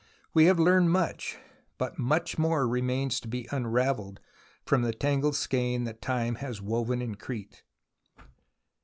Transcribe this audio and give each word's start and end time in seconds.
We 0.33 0.45
have 0.45 0.57
learned 0.57 0.89
much, 0.89 1.37
but 1.77 1.99
more 2.39 2.67
remains 2.67 3.19
to 3.19 3.27
be 3.27 3.47
unravelled 3.51 4.19
from 4.65 4.81
the 4.81 4.93
tangled 4.93 5.35
skein 5.35 5.83
that 5.83 6.01
Time 6.01 6.37
has 6.41 6.59
woven 6.59 7.03
in 7.03 7.13
Crete. 7.13 7.61